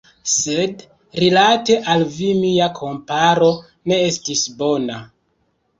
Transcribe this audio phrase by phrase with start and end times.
[0.35, 0.79] Sed
[1.23, 3.55] rilate al vi mia komparo
[3.93, 5.01] ne estis bona.